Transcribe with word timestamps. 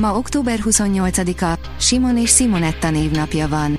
Ma 0.00 0.16
október 0.16 0.58
28-a, 0.64 1.58
Simon 1.80 2.18
és 2.18 2.34
Simonetta 2.34 2.90
névnapja 2.90 3.48
van. 3.48 3.78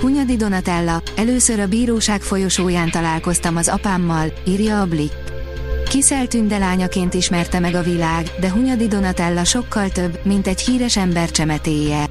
Hunyadi 0.00 0.36
Donatella, 0.36 1.02
először 1.16 1.60
a 1.60 1.66
bíróság 1.66 2.20
folyosóján 2.20 2.90
találkoztam 2.90 3.56
az 3.56 3.68
apámmal, 3.68 4.32
írja 4.46 4.80
a 4.80 4.86
Blick. 4.86 5.14
Kiszel 5.88 6.26
Tünde 6.26 6.58
lányaként 6.58 7.14
ismerte 7.14 7.58
meg 7.58 7.74
a 7.74 7.82
világ, 7.82 8.30
de 8.40 8.50
Hunyadi 8.50 8.86
Donatella 8.86 9.44
sokkal 9.44 9.88
több, 9.88 10.20
mint 10.24 10.46
egy 10.46 10.60
híres 10.60 10.96
ember 10.96 11.30
csemetéje. 11.30 12.04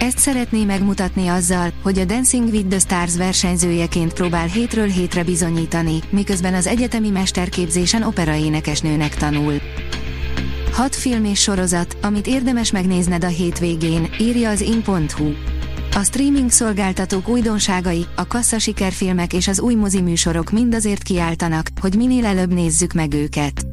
Ezt 0.00 0.18
szeretné 0.18 0.64
megmutatni 0.64 1.28
azzal, 1.28 1.72
hogy 1.82 1.98
a 1.98 2.04
Dancing 2.04 2.48
with 2.48 2.68
the 2.68 2.78
Stars 2.78 3.16
versenyzőjeként 3.16 4.12
próbál 4.12 4.46
hétről 4.46 4.88
hétre 4.88 5.24
bizonyítani, 5.24 5.98
miközben 6.10 6.54
az 6.54 6.66
egyetemi 6.66 7.10
mesterképzésen 7.10 8.02
operaénekesnőnek 8.02 9.14
tanul. 9.14 9.60
Hat 10.76 10.96
film 10.96 11.24
és 11.24 11.40
sorozat, 11.40 11.96
amit 12.02 12.26
érdemes 12.26 12.70
megnézned 12.70 13.24
a 13.24 13.28
hétvégén, 13.28 14.08
írja 14.20 14.50
az 14.50 14.60
in.hu. 14.60 15.32
A 15.92 16.02
streaming 16.02 16.50
szolgáltatók 16.50 17.28
újdonságai, 17.28 18.06
a 18.16 18.26
kassza 18.26 18.58
sikerfilmek 18.58 19.32
és 19.32 19.48
az 19.48 19.60
új 19.60 19.74
mozi 19.74 20.00
műsorok 20.00 20.50
mind 20.50 20.74
azért 20.74 21.02
kiáltanak, 21.02 21.68
hogy 21.80 21.94
minél 21.96 22.24
előbb 22.24 22.52
nézzük 22.52 22.92
meg 22.92 23.14
őket. 23.14 23.66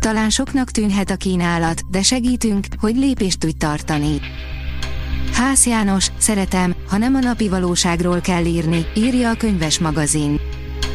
Talán 0.00 0.30
soknak 0.30 0.70
tűnhet 0.70 1.10
a 1.10 1.16
kínálat, 1.16 1.80
de 1.90 2.02
segítünk, 2.02 2.66
hogy 2.80 2.96
lépést 2.96 3.38
tudj 3.38 3.56
tartani. 3.58 4.20
Ház 5.32 5.66
János, 5.66 6.10
szeretem, 6.18 6.74
ha 6.88 6.96
nem 6.96 7.14
a 7.14 7.20
napi 7.20 7.48
valóságról 7.48 8.20
kell 8.20 8.44
írni, 8.44 8.86
írja 8.94 9.30
a 9.30 9.36
könyves 9.36 9.78
magazin. 9.78 10.40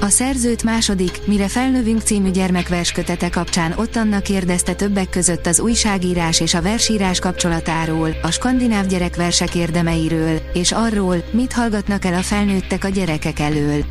A 0.02 0.10
szerzőt 0.10 0.64
második, 0.64 1.20
mire 1.26 1.48
felnövünk 1.48 2.02
című 2.02 2.30
gyermekverskötete 2.32 3.30
kapcsán 3.30 3.74
ott 3.78 3.96
Anna 3.96 4.20
kérdezte 4.20 4.74
többek 4.74 5.10
között 5.10 5.46
az 5.46 5.60
újságírás 5.60 6.40
és 6.40 6.54
a 6.54 6.62
versírás 6.62 7.20
kapcsolatáról, 7.20 8.16
a 8.22 8.32
skandináv 8.32 8.86
gyerekversek 8.86 9.56
érdemeiről, 9.56 10.42
és 10.54 10.72
arról, 10.72 11.24
mit 11.32 11.54
hallgatnak 11.54 12.06
el 12.06 12.14
a 12.14 12.22
felnőttek 12.22 12.84
a 12.84 12.88
gyerekek 12.88 13.40
elől. 13.40 13.86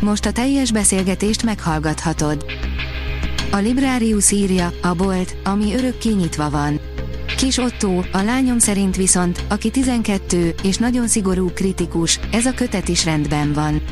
Most 0.00 0.26
a 0.26 0.32
teljes 0.32 0.72
beszélgetést 0.72 1.42
meghallgathatod. 1.42 2.44
A 3.50 3.56
Librarius 3.56 4.30
írja, 4.30 4.72
a 4.82 4.94
bolt, 4.94 5.36
ami 5.44 5.74
örökké 5.74 6.10
nyitva 6.10 6.50
van. 6.50 6.80
Kis 7.36 7.58
Otto, 7.58 8.02
a 8.12 8.22
lányom 8.22 8.58
szerint 8.58 8.96
viszont, 8.96 9.44
aki 9.48 9.70
12, 9.70 10.54
és 10.62 10.76
nagyon 10.76 11.08
szigorú 11.08 11.50
kritikus, 11.50 12.20
ez 12.30 12.46
a 12.46 12.52
kötet 12.52 12.88
is 12.88 13.04
rendben 13.04 13.52
van. 13.52 13.82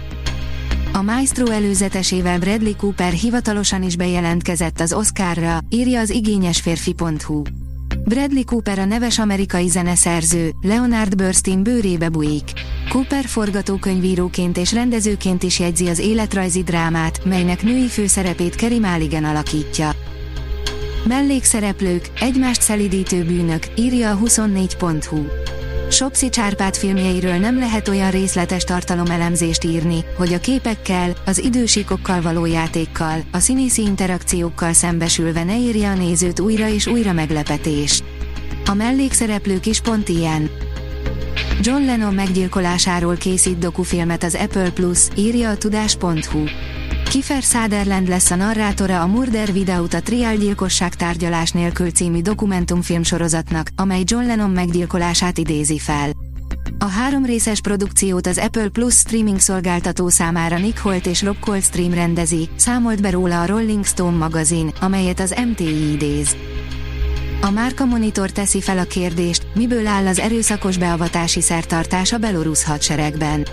A 1.00 1.02
Maestro 1.02 1.50
előzetesével 1.50 2.38
Bradley 2.38 2.76
Cooper 2.76 3.12
hivatalosan 3.12 3.82
is 3.82 3.96
bejelentkezett 3.96 4.80
az 4.80 4.92
Oscarra, 4.92 5.58
írja 5.68 6.00
az 6.00 6.10
igényesférfi.hu. 6.10 7.42
Bradley 8.04 8.44
Cooper 8.44 8.78
a 8.78 8.84
neves 8.84 9.18
amerikai 9.18 9.68
zeneszerző, 9.68 10.50
Leonard 10.62 11.16
Bernstein 11.16 11.62
bőrébe 11.62 12.08
bujik. 12.08 12.52
Cooper 12.88 13.24
forgatókönyvíróként 13.24 14.56
és 14.56 14.72
rendezőként 14.72 15.42
is 15.42 15.58
jegyzi 15.58 15.88
az 15.88 15.98
életrajzi 15.98 16.62
drámát, 16.62 17.24
melynek 17.24 17.62
női 17.62 17.88
főszerepét 17.88 18.54
Kerry 18.54 18.78
Mulligan 18.78 19.24
alakítja. 19.24 19.90
Mellékszereplők, 21.04 22.10
egymást 22.20 22.62
szelidítő 22.62 23.24
bűnök, 23.24 23.62
írja 23.76 24.10
a 24.10 24.18
24.hu. 24.18 25.49
Sopsi 25.90 26.28
Csárpát 26.28 26.76
filmjeiről 26.76 27.36
nem 27.36 27.58
lehet 27.58 27.88
olyan 27.88 28.10
részletes 28.10 28.64
tartalomelemzést 28.64 29.64
írni, 29.64 30.04
hogy 30.16 30.32
a 30.32 30.40
képekkel, 30.40 31.12
az 31.26 31.38
idősíkokkal 31.38 32.20
való 32.22 32.46
játékkal, 32.46 33.20
a 33.32 33.38
színészi 33.38 33.82
interakciókkal 33.82 34.72
szembesülve 34.72 35.44
ne 35.44 35.56
írja 35.56 35.90
a 35.90 35.94
nézőt 35.94 36.40
újra 36.40 36.68
és 36.68 36.86
újra 36.86 37.12
meglepetés. 37.12 38.02
A 38.66 38.74
mellékszereplők 38.74 39.66
is 39.66 39.80
pont 39.80 40.08
ilyen. 40.08 40.50
John 41.60 41.84
Lennon 41.84 42.14
meggyilkolásáról 42.14 43.16
készít 43.16 43.58
dokufilmet 43.58 44.22
az 44.22 44.34
Apple 44.34 44.70
Plus, 44.70 45.08
írja 45.16 45.50
a 45.50 45.56
tudás.hu. 45.56 46.44
Kiefer 47.10 47.42
Sutherland 47.42 48.08
lesz 48.08 48.30
a 48.30 48.34
narrátora 48.34 49.00
a 49.00 49.06
Murder 49.06 49.48
Without 49.48 49.94
a 49.94 50.00
Trial 50.00 50.36
gyilkosság 50.36 50.94
tárgyalás 50.94 51.50
nélkül 51.50 51.90
című 51.90 52.20
dokumentumfilm 52.20 53.02
sorozatnak, 53.02 53.68
amely 53.76 54.02
John 54.04 54.26
Lennon 54.26 54.50
meggyilkolását 54.50 55.38
idézi 55.38 55.78
fel. 55.78 56.10
A 56.78 56.84
három 56.84 57.24
részes 57.24 57.60
produkciót 57.60 58.26
az 58.26 58.38
Apple 58.38 58.68
Plus 58.68 58.94
streaming 58.94 59.38
szolgáltató 59.38 60.08
számára 60.08 60.58
Nick 60.58 60.78
Holt 60.78 61.06
és 61.06 61.22
Rob 61.22 61.38
Coldstream 61.38 61.94
rendezi, 61.94 62.48
számolt 62.56 63.00
be 63.00 63.10
róla 63.10 63.40
a 63.40 63.46
Rolling 63.46 63.84
Stone 63.84 64.16
magazin, 64.16 64.72
amelyet 64.80 65.20
az 65.20 65.34
MTI 65.50 65.92
idéz. 65.92 66.36
A 67.40 67.50
Márka 67.50 67.84
Monitor 67.84 68.30
teszi 68.30 68.60
fel 68.60 68.78
a 68.78 68.84
kérdést, 68.84 69.46
miből 69.54 69.86
áll 69.86 70.06
az 70.06 70.18
erőszakos 70.18 70.78
beavatási 70.78 71.40
szertartás 71.40 72.12
a 72.12 72.18
belorusz 72.18 72.64
hadseregben. 72.64 73.46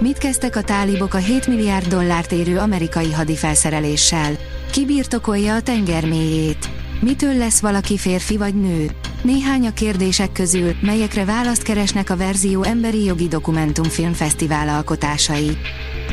Mit 0.00 0.18
kezdtek 0.18 0.56
a 0.56 0.62
tálibok 0.62 1.14
a 1.14 1.18
7 1.18 1.46
milliárd 1.46 1.86
dollárt 1.86 2.32
érő 2.32 2.58
amerikai 2.58 3.12
hadifelszereléssel? 3.12 4.36
Ki 4.72 4.84
birtokolja 4.84 5.54
a 5.54 5.62
tenger 5.62 6.06
mélyét? 6.06 6.68
Mitől 7.00 7.36
lesz 7.36 7.60
valaki 7.60 7.96
férfi 7.96 8.36
vagy 8.36 8.54
nő? 8.54 8.90
Néhány 9.22 9.66
a 9.66 9.72
kérdések 9.72 10.32
közül, 10.32 10.74
melyekre 10.80 11.24
választ 11.24 11.62
keresnek 11.62 12.10
a 12.10 12.16
Verzió 12.16 12.62
Emberi 12.62 13.04
Jogi 13.04 13.28
Dokumentumfilm 13.28 14.12
Fesztivál 14.12 14.68
alkotásai. 14.68 15.56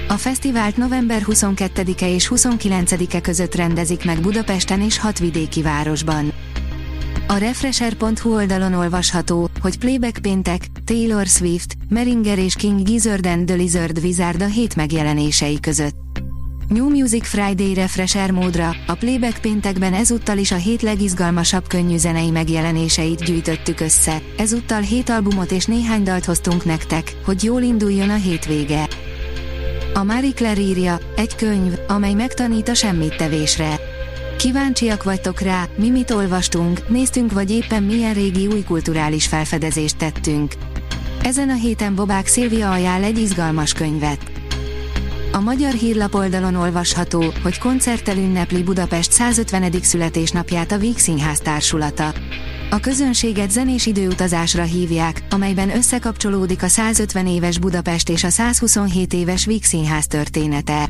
A 0.08 0.14
fesztivált 0.14 0.78
november 0.78 1.22
22-e 1.26 2.08
és 2.08 2.32
29-e 2.36 3.22
között 3.22 3.56
rendezik 3.56 4.06
meg 4.06 4.22
Budapesten 4.22 4.82
és 4.82 5.00
hat 5.00 5.20
vidéki 5.20 5.62
városban. 5.62 6.34
A 7.28 7.38
Refresher.hu 7.38 8.34
oldalon 8.34 8.74
olvasható, 8.74 9.50
hogy 9.62 9.78
Playback 9.78 10.18
péntek, 10.22 10.68
Taylor 10.86 11.26
Swift, 11.26 11.78
Meringer 11.90 12.38
és 12.38 12.56
King 12.56 12.84
Gizzard 12.84 13.26
and 13.26 13.46
the 13.46 13.56
Lizard 13.56 13.98
Wizard 14.04 14.42
a 14.42 14.46
hét 14.46 14.76
megjelenései 14.76 15.60
között. 15.60 15.96
New 16.68 16.90
Music 16.90 17.28
Friday 17.28 17.74
Refresher 17.74 18.32
módra, 18.32 18.76
a 18.88 18.94
Playback 18.94 19.38
péntekben 19.42 19.94
ezúttal 19.94 20.38
is 20.38 20.52
a 20.52 20.56
hét 20.56 20.82
legizgalmasabb 20.82 21.68
könnyű 21.68 21.98
zenei 21.98 22.30
megjelenéseit 22.30 23.24
gyűjtöttük 23.24 23.80
össze, 23.80 24.22
ezúttal 24.38 24.82
hét 24.82 25.10
albumot 25.10 25.52
és 25.52 25.66
néhány 25.66 26.04
dalt 26.04 26.26
hoztunk 26.26 26.66
nektek, 26.66 27.16
hogy 27.26 27.44
jól 27.44 27.62
induljon 27.62 28.10
a 28.10 28.16
hétvége. 28.16 28.88
A 29.94 30.04
Marie 30.04 30.34
Claire 30.34 30.62
írja, 30.62 31.00
egy 31.16 31.36
könyv, 31.36 31.74
amely 31.88 32.14
megtanít 32.14 32.70
a 32.70 32.74
semmit 32.74 33.16
tevésre. 33.16 33.85
Kíváncsiak 34.46 35.04
vagytok 35.04 35.40
rá, 35.40 35.68
mi 35.76 35.90
mit 35.90 36.12
olvastunk, 36.12 36.90
néztünk 36.90 37.32
vagy 37.32 37.52
éppen 37.52 37.84
milyen 37.84 38.14
régi 38.14 38.48
új 38.48 38.64
kulturális 38.64 39.28
felfedezést 39.28 39.98
tettünk. 39.98 40.54
Ezen 41.24 41.50
a 41.50 41.54
héten 41.54 41.96
Bobák 41.96 42.28
Szilvia 42.28 42.72
ajánl 42.72 43.04
egy 43.04 43.18
izgalmas 43.18 43.74
könyvet. 43.74 44.32
A 45.32 45.40
magyar 45.40 45.74
hírlap 45.74 46.14
oldalon 46.14 46.56
olvasható, 46.56 47.24
hogy 47.44 47.58
koncerttel 47.58 48.18
ünnepli 48.18 48.64
Budapest 48.64 49.12
150. 49.12 49.72
születésnapját 49.82 50.72
a 50.72 50.78
Víg 50.78 50.98
Színház 50.98 51.40
társulata. 51.40 52.14
A 52.70 52.80
közönséget 52.80 53.52
zenés 53.52 53.86
időutazásra 53.86 54.64
hívják, 54.64 55.24
amelyben 55.30 55.76
összekapcsolódik 55.76 56.64
a 56.64 56.68
150 56.68 57.28
éves 57.28 57.60
Budapest 57.60 58.10
és 58.10 58.24
a 58.24 58.30
127 58.30 59.14
éves 59.14 59.46
Víg 59.46 59.64
Színház 59.64 60.08
története. 60.08 60.90